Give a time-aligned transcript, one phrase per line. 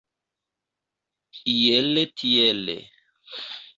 [1.55, 2.77] Iele tiele.